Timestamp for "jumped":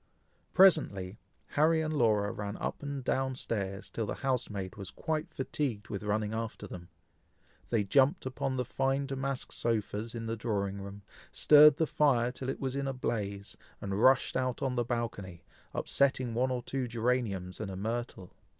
7.83-8.25